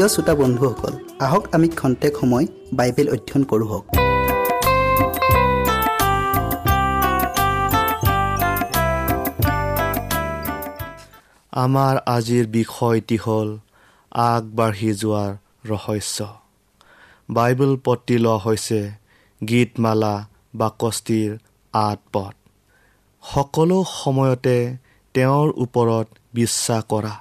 [0.00, 0.94] প্ৰিয় শ্ৰোতা বন্ধুসকল
[1.26, 2.46] আহক আমি খন্তেক সময়
[2.78, 3.80] বাইবেল অধ্যয়ন কৰোঁ
[11.64, 13.48] আমাৰ আজিৰ বিষয়টি হ'ল
[14.12, 15.30] আগবাঢ়ি যোৱাৰ
[15.70, 16.18] ৰহস্য।
[17.28, 18.80] বাইবেল পতি লোৱা হৈছে
[19.40, 20.14] গীতমালা
[20.60, 21.30] বাকস্তিৰ
[21.74, 22.34] আঠ পথ
[23.22, 24.58] সকলো সময়তে
[25.14, 27.14] তেওঁৰ ওপৰত বিশ্বাস কৰা।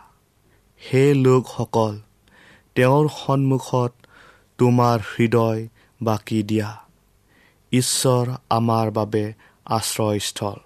[0.81, 1.93] সেই লোকসকল
[2.79, 3.91] তেওঁৰ সন্মুখত
[4.57, 5.67] তোমাৰ হৃদয়
[6.01, 6.69] বাকী দিয়া।
[7.71, 9.33] ঈশ্বৰ আমাৰ বাবে
[9.65, 10.59] আশ্ৰয়স্থল।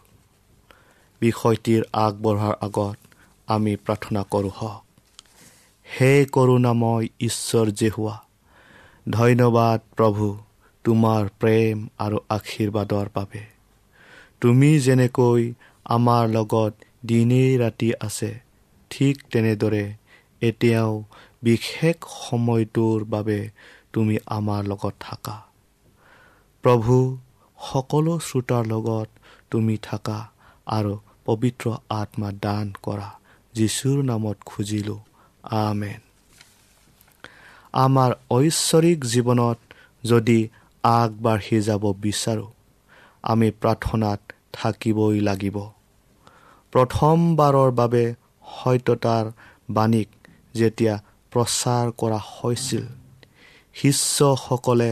[1.21, 2.98] বিষয়টিৰ আগবঢ়াৰ আগত
[3.48, 4.83] আমি প্ৰাৰ্থনা কৰোঁ হওক
[5.88, 8.16] হে কৰোণাময় ঈশ্বৰ জেহুৱা
[9.09, 10.38] ধন্যবাদ প্ৰভু
[10.83, 13.44] তোমাৰ প্ৰেম আৰু আশীৰ্বাদৰ বাবে।
[14.42, 15.54] তুমি যেনেকৈ
[15.86, 16.74] আমাৰ লগত
[17.06, 18.39] দিনেই ৰাতি আছে
[18.89, 19.94] ঠিক তেনেদৰে
[20.42, 21.04] এতিয়াও
[21.44, 21.95] বিশেষ
[22.30, 23.50] সময়টোৰ বাবে
[23.94, 25.36] তুমি আমাৰ লগত থাকা।
[26.63, 27.18] প্ৰভু
[27.72, 29.07] সকলো শ্ৰোতাৰ লগত
[29.51, 30.19] তুমি থাকা
[30.68, 30.94] আৰু
[31.25, 33.10] পবিত্ৰ আত্মা দান কৰা
[33.54, 35.00] যীশুৰ নামত খুজিলোঁ।
[35.44, 36.00] আমেন।
[37.74, 39.60] আমাৰ ঐশ্বৰিক জীৱনত
[40.04, 40.40] যদি
[40.84, 42.51] আগবাঢ়ি যাব বিচাৰোঁ
[43.24, 44.19] আমি প্ৰাৰ্থনাত
[44.54, 45.57] থাকিবই লাগিব।
[46.74, 48.04] প্ৰথমবাৰৰ বাবে
[48.45, 49.25] সত্যতাৰ
[49.69, 50.10] বাণীক
[50.54, 50.95] যেতিয়া
[51.33, 52.85] প্ৰচাৰ কৰা হৈছিল।
[53.75, 54.91] শিষ্যসকলে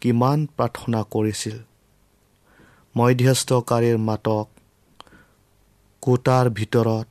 [0.00, 1.56] কিমান প্ৰাৰ্থনা কৰিছিল?
[2.94, 4.46] মধ্যস্থকাৰীৰ মাতক
[6.02, 7.06] কোটাৰ ভিতৰত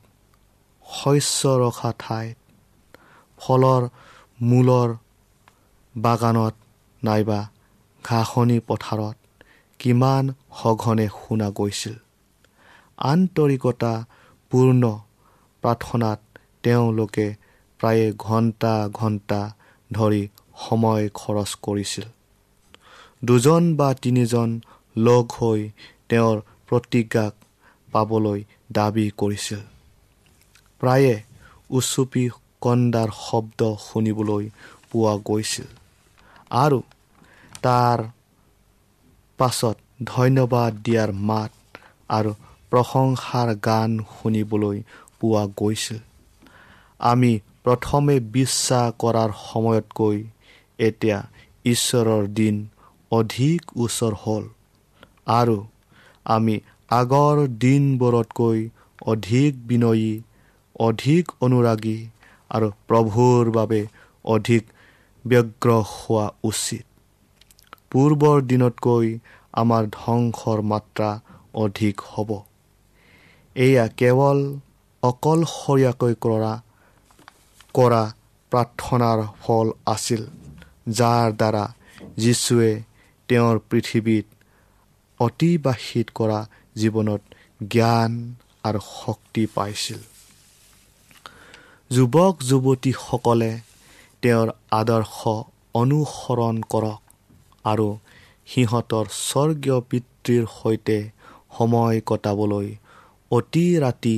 [0.86, 2.38] শস্য ৰখা ঠাইত
[3.38, 3.84] ফলৰ
[4.42, 4.90] মূলৰ
[5.96, 6.56] বাগানত
[7.04, 7.40] নাইবা
[8.04, 9.18] ঘাঁহনি পথাৰত
[9.80, 10.24] কিমান
[10.60, 11.96] সঘনে শুনা গৈছিল।
[13.12, 14.84] আন্তৰিকতাপূৰ্ণ
[15.64, 16.20] প্ৰাৰ্থনাত
[16.64, 17.28] তেওঁলোকে
[17.84, 19.42] প্ৰায়ে ঘণ্টা ঘণ্টা
[19.92, 20.24] ধৰি
[20.64, 22.06] সময় খৰচ কৰিছিল।
[23.24, 24.50] দুজন বা তিনিজন
[24.96, 25.62] লগ হৈ
[26.10, 26.38] তেওঁৰ
[26.70, 27.34] প্ৰতিজ্ঞাক
[27.94, 28.40] পাবলৈ
[28.72, 29.62] দাবী কৰিছিল।
[30.82, 31.16] প্ৰায়ে
[31.70, 32.24] উচুপি
[32.62, 34.46] কন্দাৰ শব্দ শুনিবলৈ
[34.90, 35.68] পোৱা গৈছিল
[36.56, 36.80] আৰু
[37.62, 38.00] তাৰ
[39.40, 41.52] পাছত ধন্যবাদ দিয়াৰ মাত
[42.10, 42.32] আৰু
[42.72, 44.78] প্ৰশংসাৰ গান শুনিবলৈ
[45.20, 46.00] পোৱা গৈছিল।
[47.00, 47.32] আমি
[47.66, 50.18] প্ৰথমে বিশ্বাস কৰাৰ সময়তকৈ
[50.80, 51.18] এতিয়া
[51.66, 52.56] ঈশ্বৰৰ দিন
[53.12, 54.44] অধিক ওচৰ হ'ল।
[55.34, 55.58] আৰু
[56.26, 56.56] আমি
[56.92, 58.60] আগৰ দিনবোৰতকৈ
[59.06, 60.12] অধিক বিনয়ী
[60.80, 62.00] অধিক অনুৰাগী
[62.52, 63.82] আৰু প্ৰভুৰ বাবে
[64.26, 64.64] অধিক
[65.26, 66.84] ব্যগ্ৰ হোৱা উচিত।
[67.92, 69.08] পূৰ্বৰ দিনতকৈ
[69.54, 71.10] আমাৰ ধ্বংসৰ মাত্ৰা
[71.64, 72.30] অধিক হ'ব।
[73.56, 74.40] এয়া কেৱল
[75.04, 76.54] অকলশৰীয়াকৈ কৰা
[77.74, 78.04] কৰা
[78.52, 80.22] প্ৰাৰ্থনাৰ ফল আছিল
[80.90, 81.64] যাৰ দ্বাৰা
[82.18, 82.72] যীশুৱে
[83.30, 84.26] তেওঁৰ পৃথিৱীত
[85.20, 86.40] অতিবাহিত কৰা
[86.76, 87.22] জীৱনত
[87.68, 88.12] জ্ঞান
[88.64, 90.00] আৰু শক্তি পাইছিল।
[91.92, 93.52] যুৱক যুৱতীসকলে
[94.22, 95.18] তেওঁৰ আদৰ্শ
[95.74, 97.02] অনুসৰণ কৰক
[97.64, 97.88] আৰু
[98.48, 100.98] সিহঁতৰ স্বৰ্গীয় পিতৃৰ সৈতে
[101.58, 102.68] সময় কটাবলৈ
[103.32, 104.18] অতি ৰাতি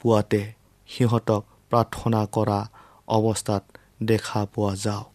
[0.00, 0.42] পুৱাতে
[0.88, 2.70] সিহঁতক প্ৰাৰ্থনা কৰা
[3.08, 3.62] অৱস্থাত
[4.02, 5.08] দেখা পোৱা যাওক।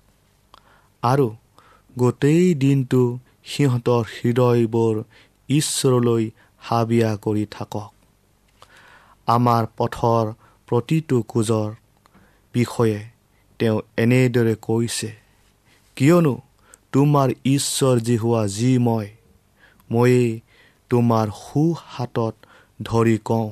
[1.03, 1.35] আৰু
[1.99, 5.03] গোটেই দিনটো সিহঁতৰ হৃদয়বোৰ
[5.49, 7.93] ঈশ্বৰলৈ হাবিয়া কৰি থাকক।
[9.27, 10.33] আমাৰ পথৰ
[10.67, 11.69] প্ৰতিটো খোজৰ
[12.53, 12.99] বিষয়ে
[13.59, 15.09] তেওঁ এনেদৰে কৈছে
[15.95, 16.41] কিয়নো
[16.91, 19.07] তোমাৰ ঈশ্বৰ যি হোৱা যি মই
[19.91, 20.41] ময়েই
[20.89, 22.35] তোমাৰ সু হাতত
[22.81, 23.49] ধৰি কওঁ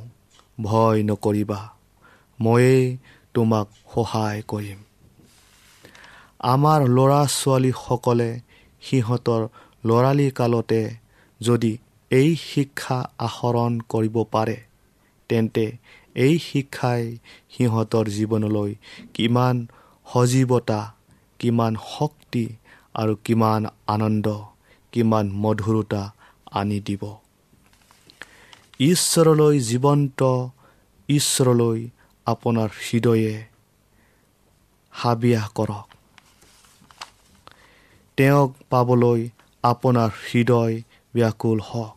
[0.62, 1.75] ভয় নকৰিবা।
[2.40, 2.98] ময়েই
[3.34, 4.80] তোমাক সহায় কৰিম।
[6.40, 8.32] আমাৰ ল'ৰা ছোৱালীসকলে
[8.82, 9.42] সিহঁতৰ
[9.86, 10.82] ল'ৰালি কালতে
[11.42, 11.78] যদি
[12.12, 14.58] এই শিক্ষা আহৰণ কৰিব পাৰে
[15.30, 15.66] তেন্তে
[16.16, 17.18] এই শিক্ষাই
[17.52, 18.72] সিহঁতৰ জীৱনলৈ
[19.14, 19.56] কিমান
[20.14, 20.82] সজীৱতা
[21.40, 22.46] কিমান শক্তি
[22.94, 24.28] আৰু কিমান আনন্দ
[24.92, 26.04] কিমান মধুৰতা
[26.52, 27.04] আনি দিব।
[28.80, 30.22] ঈশ্বৰলৈ জীৱন্ত
[31.10, 31.80] ঈশ্বৰলৈ
[32.26, 33.34] আপোনাৰ হৃদয়ে
[34.94, 35.88] হাবিয়াস কৰক।
[38.18, 39.22] তেওঁক পাবলৈ
[39.64, 40.76] আপোনাৰ হৃদয়
[41.14, 41.96] ব্যাকুল হওক।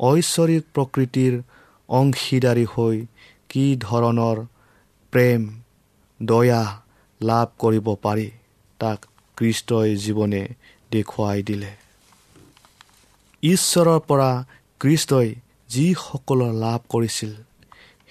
[0.00, 1.32] ঐশ্বৰিক প্ৰকৃতিৰ
[1.88, 2.96] অংশীদাৰী হৈ
[3.48, 4.38] কি ধৰণৰ
[5.12, 5.40] প্ৰেম
[6.20, 6.62] দয়া
[7.20, 8.28] লাভ কৰিব পাৰি
[8.80, 8.98] তাক
[9.36, 10.42] কৃষ্টই জীৱনে
[10.90, 11.72] দেখুৱাই দিলে।
[13.42, 14.30] ঈশ্বৰৰ পৰা
[14.80, 15.28] কৃষ্টই
[15.68, 17.32] যিসকলৰ লাভ কৰিছিল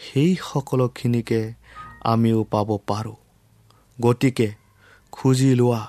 [0.02, 1.54] সেই সকলোখিনিকে
[2.04, 3.16] আমিও পাব পাৰোঁ।
[4.02, 4.54] গতিকে
[5.12, 5.82] খুজি লোৱা।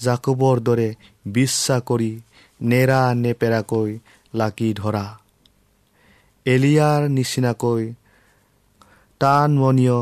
[0.00, 0.94] জাকুবৰ দৰে
[1.26, 2.20] বিশ্বাস কৰি
[2.62, 3.98] নেৰা নেপেৰাকৈ
[4.34, 5.18] লাগি ধৰা।
[6.46, 7.92] এলিয়াৰ নিচিনাকৈ
[9.20, 9.98] টানমনীয়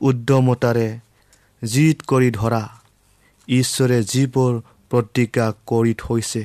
[0.00, 0.88] উদ্যমতাৰে
[1.62, 2.64] জিত কৰি ধৰা।
[3.48, 4.52] ঈশ্বৰে যিবোৰ
[4.90, 6.44] প্ৰতিজ্ঞা কৰি থৈছে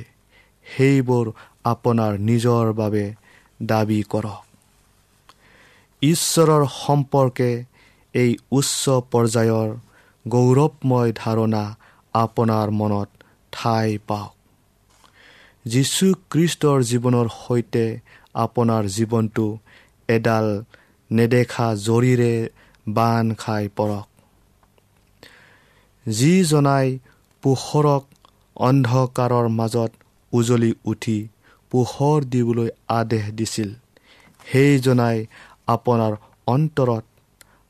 [0.66, 1.32] সেইবোৰ
[1.64, 3.14] আপোনাৰ নিজৰ বাবে
[3.64, 4.53] দাবী কৰক।
[6.04, 7.52] ঈশ্বৰৰ সম্পৰ্কে
[8.14, 9.70] এই উচ্চ পৰ্যায়ৰ
[10.26, 11.64] গৌৰৱময় ধাৰণা
[12.14, 13.10] আপোনাৰ মনত
[13.52, 14.34] ঠাই পাওক।
[15.66, 17.86] যীশু খ্ৰীষ্টৰ জীৱনৰ সৈতে
[18.36, 19.46] আপোনাৰ জীৱনটো
[20.10, 20.48] এডাল
[21.12, 22.34] নেদেখা জৰিৰে
[22.88, 24.08] বান খাই পৰক।
[26.06, 26.88] যিজনাই
[27.44, 28.04] পোহৰক
[28.56, 29.92] অন্ধকাৰৰ মাজত
[30.34, 31.20] উজলি উঠি
[31.72, 33.70] পোহৰ দিবলৈ আদেশ দিছিল
[34.46, 35.18] সেইজনাই
[35.68, 36.14] আপোনাৰ
[36.48, 37.04] অন্তৰত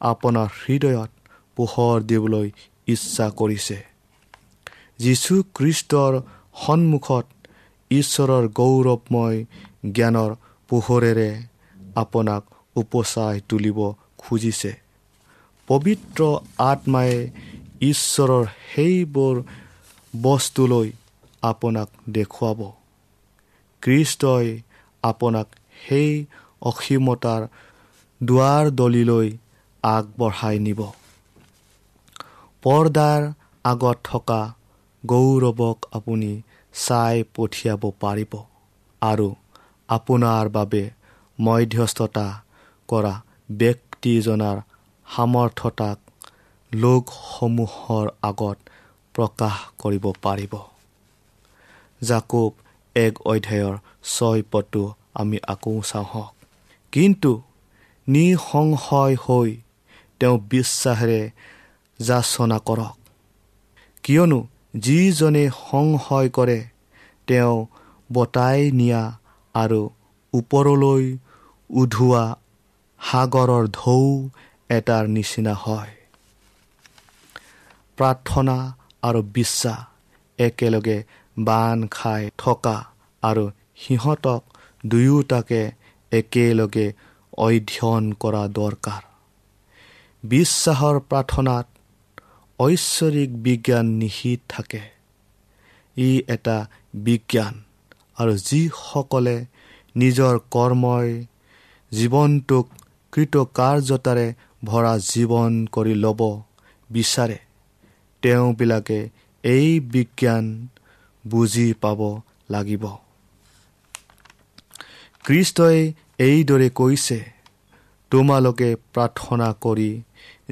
[0.01, 1.09] আপোনাৰ হৃদয়ত
[1.55, 2.51] পোহৰ দিবলৈ
[2.87, 3.77] ইচ্ছা কৰিছে।
[4.99, 6.21] যীশুখ্ৰীষ্টৰ
[6.65, 7.25] সন্মুখত
[7.91, 9.45] ঈশ্বৰৰ গৌৰৱময়
[9.91, 10.35] জ্ঞানৰ
[10.69, 11.29] পোহৰেৰে
[11.95, 12.43] আপোনাক
[12.75, 14.73] উপচাই তুলিব খুজিছে।
[15.67, 17.29] পবিত্ৰ আত্মাই
[17.81, 18.45] ঈশ্বৰৰ
[18.75, 19.43] সেইবোৰ
[20.21, 20.91] বস্তুলৈ
[21.41, 22.71] আপোনাক দেখুৱাব।
[23.81, 24.61] কৃষ্টই
[25.03, 25.47] আপোনাক
[25.87, 26.25] সেই
[26.61, 27.47] অসীমতাৰ
[28.23, 29.29] দুৱাৰ দলিলৈ
[29.83, 30.81] আগবঢ়াই নিব।
[32.63, 33.21] পৰ্দাৰ
[33.65, 34.41] আগত থকা
[35.03, 36.31] গৌৰৱক আপুনি
[36.73, 38.33] চাই পঠিয়াব পাৰিব
[39.01, 39.27] আৰু
[39.89, 40.83] আপোনাৰ বাবে
[41.39, 42.27] মধ্যস্থতা
[42.89, 43.13] কৰা
[43.53, 44.57] ব্যক্তিজনাৰ
[45.07, 45.97] সামৰ্থতাক
[46.71, 48.57] লোকসমূহৰ আগত
[49.15, 50.53] প্ৰকাশ কৰিব পাৰিব।
[52.01, 52.51] জাকুব
[52.95, 53.75] এক অধ্যায়ৰ
[54.13, 56.27] ছয় পদটো আমি আকৌ চাওঁ
[56.93, 57.31] কিন্তু
[58.07, 59.57] নিসংশয় হৈ
[60.19, 61.31] তেওঁ বিশ্বাসেৰে
[61.99, 62.97] যাচনা কৰক।
[64.03, 66.65] কিয়নো যিজনে সংশয় কৰে
[67.27, 67.65] তেওঁ
[68.13, 69.17] বতাই নিয়া
[69.53, 69.89] আৰু
[70.33, 71.17] ওপৰলৈ
[71.69, 72.35] উধোৱা
[73.11, 74.29] সাগৰৰ ঢৌ
[74.69, 75.91] এটাৰ নিচিনা হয়।
[77.97, 79.79] প্ৰাৰ্থনা আৰু বিশ্বাস
[80.37, 81.03] একেলগে
[81.37, 82.85] বান খাই থকা
[83.21, 84.43] আৰু সিহঁতক
[84.85, 85.71] দুয়োটাকে
[86.11, 86.93] একেলগে
[87.37, 89.01] অধ্যয়ন কৰা দৰকাৰ।
[90.23, 91.67] বিশ্বাসৰ প্ৰাৰ্থনাত
[92.59, 94.81] ঐশ্বৰিক বিজ্ঞান নিহিত থাকে।
[95.97, 97.53] ই এটা বিজ্ঞান
[98.17, 99.45] আৰু যিসকলে
[99.95, 101.25] নিজৰ কৰ্মই
[101.91, 102.67] জীৱনটোক
[103.13, 106.41] কৃতকাৰ্যতাৰে ভৰা জীৱন কৰি ল'ব
[106.89, 107.37] বিচাৰে
[108.21, 109.09] তেওঁবিলাকে
[109.43, 110.67] এই বিজ্ঞান
[111.27, 112.87] বুজি পাব লাগিব।
[115.23, 117.19] কৃষ্টই এইদৰে কৈছে
[118.11, 119.91] তোমালোকে প্ৰাৰ্থনা কৰি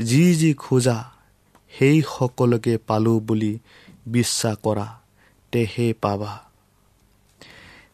[0.04, 0.98] যি যি খোজা
[1.78, 3.60] সেই সকলোকে পালোঁ বুলি
[4.08, 4.88] বিশ্বাস কৰা
[5.52, 6.32] তেহে পাবা।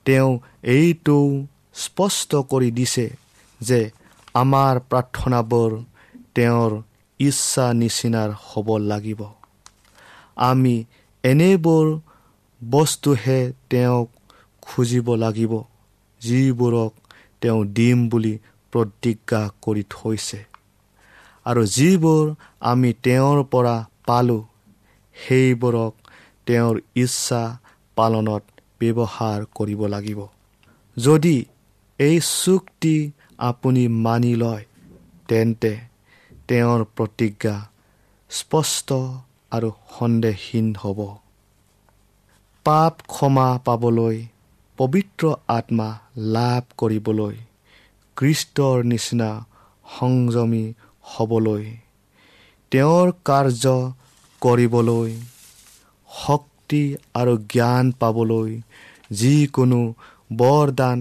[0.06, 1.18] তেওঁ এইটো
[1.74, 3.06] স্পষ্ট কৰি দিছে
[3.62, 3.80] যে
[4.34, 5.72] আমাৰ প্ৰাৰ্থনাবোৰ
[6.36, 6.72] তেওঁৰ
[7.20, 9.22] ইচ্ছা নিচিনাৰ হ'ব লাগিব।
[10.36, 10.76] আমি
[11.24, 11.86] এনেবোৰ
[12.70, 14.10] বস্তুহে তেওঁক
[14.62, 15.54] খুজিব লাগিব
[16.22, 16.92] যিবোৰক
[17.42, 18.34] তেওঁ দিম বুলি
[18.74, 20.40] প্ৰতিজ্ঞা কৰি থৈছে।
[21.46, 22.26] আৰু যিবোৰ
[22.60, 23.76] আমি তেওঁৰ পৰা
[24.06, 24.44] পালোঁ
[25.16, 25.94] সেইবোৰক
[26.46, 27.42] তেওঁৰ ইচ্ছা
[27.96, 28.44] পালনত
[28.80, 30.20] ব্যৱহাৰ কৰিব লাগিব।
[30.98, 31.46] যদি
[32.00, 34.66] এই চুক্তি আপুনি মানি লয়
[35.28, 35.74] তেন্তে
[36.48, 37.56] তেওঁৰ প্ৰতিজ্ঞা
[38.32, 38.90] স্পষ্ট
[39.52, 41.00] আৰু সন্দেহহীন হ'ব।
[42.66, 44.18] পাপ ক্ষমা পাবলৈ
[44.78, 47.36] পবিত্ৰ আত্মা লাভ কৰিবলৈ
[48.18, 49.30] কৃষ্টৰ নিচিনা
[50.00, 50.66] সংযমী
[51.02, 51.66] হ'বলৈ
[52.72, 53.74] তেওঁৰ কাৰ্য
[54.42, 55.12] কৰিবলৈ
[56.10, 58.62] শক্তি আৰু জ্ঞান পাবলৈ
[59.12, 59.82] যিকোনো
[60.36, 61.00] বৰদান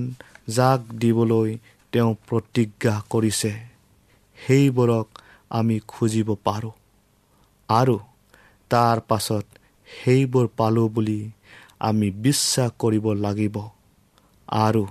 [0.49, 1.50] যাক দিবলৈ
[1.92, 3.52] তেওঁ প্ৰতিজ্ঞা কৰিছে।
[4.38, 5.06] সেইবোৰক
[5.50, 6.75] আমি খুজিব পাৰোঁ।
[7.68, 7.97] আৰু
[8.71, 9.45] তাৰ পাছত
[9.88, 11.21] সেইবোৰ পালোঁ বুলি
[11.80, 13.59] আমি বিশ্বাস কৰিব লাগিব।
[14.49, 14.87] আৰু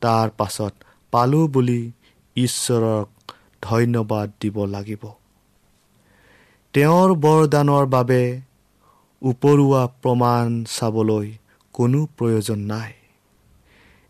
[0.00, 0.74] তাৰ পাছত
[1.10, 1.92] পালোঁ বুলি
[2.36, 3.32] ঈশ্বৰক
[3.62, 5.06] ধন্যবাদ দিব লাগিব।
[6.74, 8.40] তেওঁৰ বৰদানৰ বাবে
[9.22, 11.32] উপৰুৱা প্ৰমাণ চাবলৈ
[11.72, 12.92] কোনো প্ৰয়োজন নাই।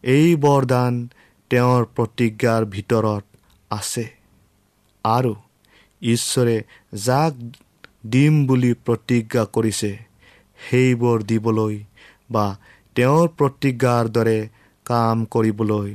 [0.03, 1.09] এই বৰদান
[1.51, 3.25] তেওঁৰ প্ৰতিজ্ঞাৰ ভিতৰত
[3.71, 4.11] আছে।
[5.05, 5.35] আৰু
[6.03, 6.63] ঈশ্বৰে
[6.95, 7.35] যাক
[8.07, 9.99] দিম বুলি প্ৰতিজ্ঞা কৰিছে
[10.71, 11.85] সেইবোৰ দিবলৈ
[12.31, 12.47] বা
[12.97, 14.39] তেওঁৰ প্ৰতিজ্ঞাৰ দৰে
[14.87, 15.91] কাম কৰিবলৈ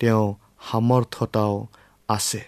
[0.00, 0.26] তেওঁ
[0.70, 1.54] সামৰ্থতাও
[2.08, 2.42] আছে।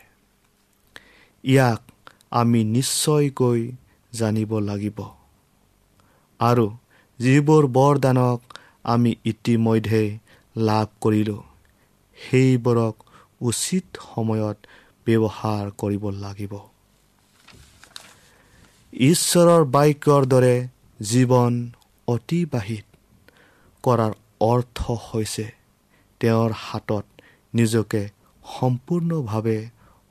[1.44, 1.82] ইয়াক
[2.30, 3.60] আমি নিশ্চয়কৈ
[4.12, 4.98] জানিব লাগিব।
[6.40, 6.66] আৰু
[7.18, 8.40] যিবোৰ বৰদানক
[8.84, 10.02] আমি ইতিমধ্যে
[10.56, 11.42] লাভ কৰিলোঁ
[12.18, 12.94] সেইবোৰক
[13.40, 14.58] উচিত সময়ত
[15.06, 16.52] ব্যৱহাৰ কৰিব লাগিব।
[18.92, 20.56] ঈশ্বৰৰ বাক্যৰ দৰে
[21.00, 21.52] জীৱন
[22.08, 22.85] অতিবাহিত
[23.86, 25.46] কৰাৰ অৰ্থ হৈছে
[26.20, 27.04] তেওঁৰ হাতত
[27.54, 28.02] নিজকে
[28.44, 29.58] সম্পূৰ্ণভাৱে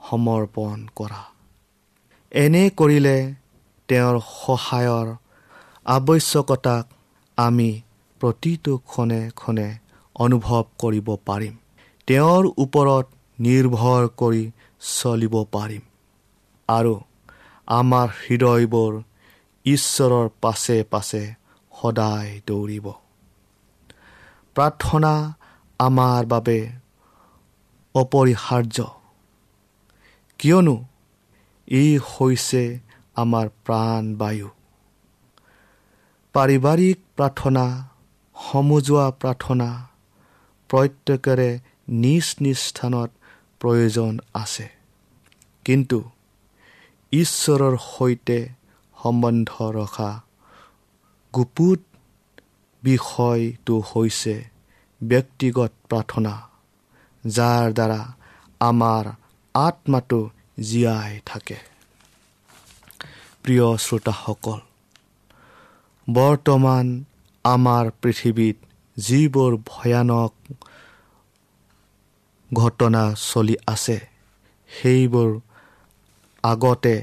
[0.09, 1.21] সমৰ্পণ কৰা।
[2.31, 3.17] এনে কৰিলে
[3.89, 5.07] তেওঁৰ সহায়ৰ
[5.85, 6.83] আৱশ্যকতাক
[7.37, 7.69] আমি
[8.21, 9.69] প্ৰতিটো ক্ষণে ক্ষণে
[10.15, 11.53] অনুভৱ কৰিব পাৰিম।
[12.07, 13.05] তেওঁৰ ওপৰত
[13.39, 14.43] নিৰ্ভৰ কৰি
[14.89, 15.83] চলিব পাৰিম।
[16.69, 16.93] আৰু
[17.67, 18.93] আমাৰ হৃদয়বোৰ
[19.65, 21.23] ঈশ্বৰৰ পাছে পাছে
[21.71, 22.87] সদায় দৌৰিব।
[24.55, 25.13] প্ৰাৰ্থনা
[25.79, 26.59] আমাৰ বাবে
[27.95, 28.77] অপৰিহাৰ্য
[30.39, 30.75] কিয়নো
[31.67, 32.63] ই হৈছে
[33.15, 34.49] আমাৰ প্ৰাণবায়ু।
[36.35, 37.65] পাৰিবাৰিক প্ৰাৰ্থনা
[38.35, 39.69] সমজুৱা প্ৰাৰ্থনা
[40.69, 41.49] প্ৰত্যেকৰে
[42.03, 43.09] নিজ নিজ স্থানত
[43.59, 44.67] প্ৰয়োজন আছে।
[45.65, 45.99] কিন্তু
[47.11, 48.39] ঈশ্বৰৰ সৈতে
[48.97, 50.11] সম্বন্ধ ৰখা
[51.33, 51.79] গুপুত
[52.85, 54.35] বিষয়টো হৈছে
[55.01, 56.33] ব্যক্তিগত প্ৰাৰ্থনা
[57.23, 58.01] যাৰ দ্বাৰা
[58.61, 59.03] আমাৰ
[59.55, 60.21] আত্মাটো
[60.67, 61.57] জীয়াই থাকে।
[63.43, 64.59] প্ৰিয় শ্ৰোতাসকল
[66.07, 66.85] বৰ্তমান
[67.45, 68.57] আমাৰ পৃথিৱীত
[68.97, 70.33] যিবোৰ ভয়ানক
[72.51, 73.97] ঘটনা চলি আছে
[74.69, 75.29] সেইবোৰ
[76.43, 76.95] আগতে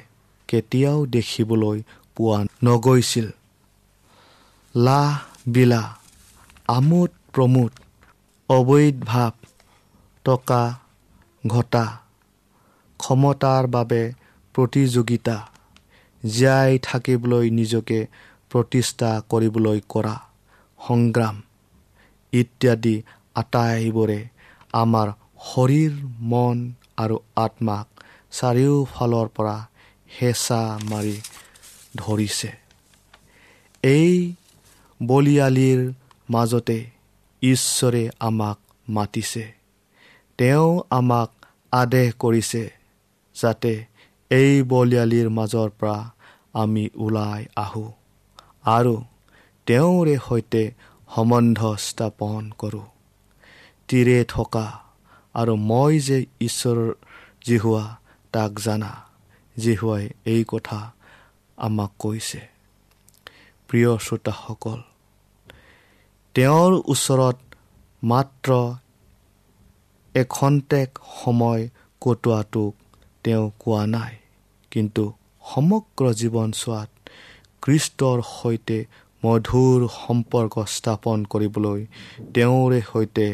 [0.49, 1.79] কেতিয়াও দেখিবলৈ
[2.16, 3.27] পোৱা নগৈছিল।
[4.75, 5.11] লাহ
[5.46, 5.83] বিলা
[6.68, 7.72] আমোদ প্ৰমোদ
[8.48, 9.33] অবৈধভাৱ
[10.24, 10.62] টকা
[11.44, 11.87] ঘটা
[13.00, 14.02] ক্ষমতাৰ বাবে
[14.55, 15.37] প্ৰতিযোগিতা
[16.22, 17.98] জীয়াই থাকিবলৈ নিজকে
[18.50, 20.14] প্ৰতিষ্ঠা কৰিবলৈ কৰা
[20.81, 21.37] সংগ্ৰাম
[22.33, 22.96] ইত্যাদি
[23.37, 24.20] আটাইবোৰে
[24.83, 25.09] আমাৰ
[25.48, 25.94] শৰীৰ
[26.31, 26.59] মন
[26.96, 27.87] আৰু আত্মাক
[28.33, 29.57] চাৰিওফালৰ পৰা
[30.11, 31.16] হেঁচা মাৰি
[31.96, 32.50] ধৰিছে।
[33.85, 34.12] এই
[35.02, 35.80] বলিয়ালিৰ
[36.28, 36.78] মাজতে
[37.42, 39.44] ঈশ্বৰে আমাক মাতিছে।
[40.38, 41.30] তেওঁ আমাক
[41.72, 42.62] আদেশ কৰিছে
[43.36, 43.72] যাতে
[44.30, 45.98] এই বলিয়ালিৰ মাজৰ পৰা
[46.62, 47.90] আমি ওলাই আহোঁ
[48.66, 48.94] আৰু
[49.66, 50.62] তেওঁৰে সৈতে
[51.10, 52.86] সম্বন্ধ স্থাপন কৰোঁ।
[53.88, 54.66] তীৰে থকা
[55.34, 56.90] আৰু মই যে ঈশ্বৰৰ
[57.46, 57.84] জিহুৱা
[58.32, 58.92] তাক জানা
[59.56, 60.80] জিহুৱাই এই কথা
[61.58, 62.40] আমাক কৈছে।
[63.68, 64.80] প্ৰিয় শ্ৰোতাসকল
[66.35, 67.38] তেওঁৰ ওচৰত
[68.03, 68.51] মাত্ৰ
[70.14, 71.62] এখন্তেক সময়
[72.03, 72.73] কটোৱাটোক
[73.25, 74.14] তেওঁ কোৱা নাই।
[74.73, 75.05] কিন্তু
[75.51, 76.90] সমগ্ৰ জীৱনচোৱাত
[77.62, 78.79] কৃষ্টৰ সৈতে
[79.23, 81.81] মধুৰ সম্পৰ্ক স্থাপন কৰিবলৈ
[82.35, 83.27] তেওঁৰে সৈতে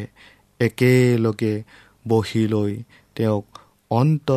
[0.59, 1.55] একেলগে
[2.07, 2.73] বহি লৈ
[3.15, 3.45] তেওঁক
[3.91, 4.27] অন্ত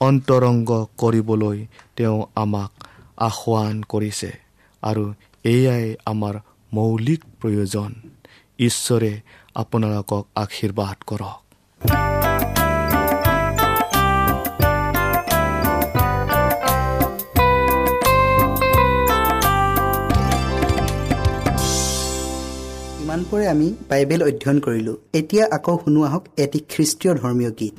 [0.00, 1.58] অন্তৰংগ কৰিবলৈ
[1.96, 2.72] তেওঁ আমাক
[3.28, 4.30] আহ্বান কৰিছে।
[4.82, 5.04] আৰু
[5.44, 6.34] এয়াই আমাৰ
[6.72, 7.94] মৌলিক প্ৰয়োজন।
[8.58, 9.20] ঈশ্বৰে
[9.54, 11.38] আপোনালোকক আশীৰ্বাদ কৰক।
[23.02, 27.74] ইমানপুৰে আমি বাইবেল অধ্যয়ন কৰিলোঁ। এতিয়া আকৌ শুনো আহক এটি খ্ৰীষ্টীয় ধৰ্মীয় গীত।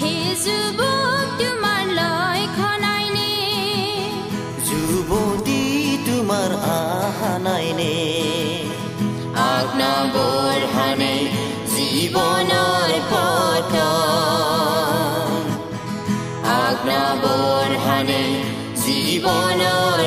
[0.00, 3.30] সেই যুৱক তোমাৰ তোমালৈ খনাইনে
[4.68, 5.62] যুৱতী
[6.06, 7.94] তোমাৰ আহা নাইনে
[9.48, 11.14] আগ্নবোৰ হানে
[11.74, 13.74] জীৱনৰ পথ
[16.58, 18.22] আগ্নবোৰ হানে
[18.84, 19.99] জীৱনৰ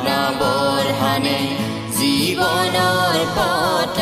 [0.00, 1.40] আজ্ঞা বৰহানে
[1.96, 3.98] জীৱনৰ পথ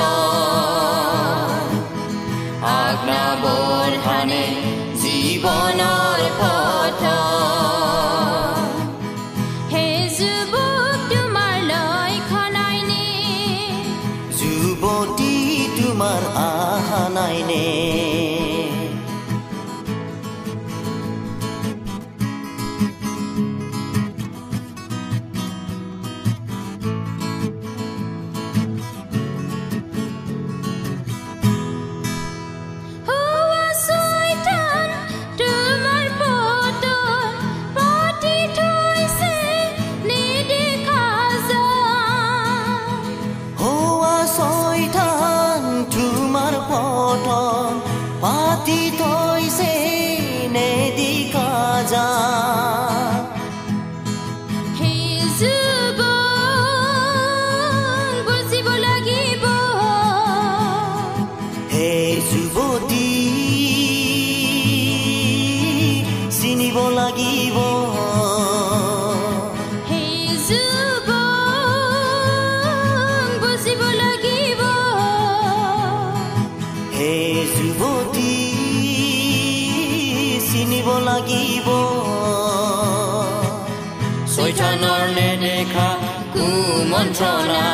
[84.78, 85.88] ছয়থানৰ নেদেখা
[86.34, 87.64] কুমন্ত্ৰণা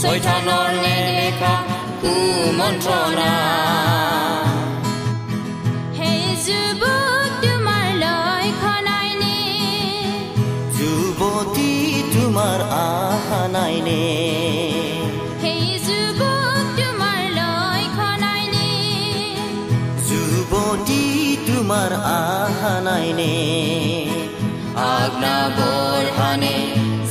[0.00, 1.54] ছয়থানৰ নেদেখা
[2.02, 3.32] কুমন্ত্ৰণা
[5.96, 6.92] তোমাৰ
[10.76, 11.72] যুৱতী
[12.82, 14.00] আশা নাইনে
[20.08, 21.02] যুৱতী
[21.46, 23.32] তোমাৰ আশা নাইনে
[25.24, 26.56] বৰহানে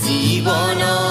[0.04, 1.11] জীৱনৰ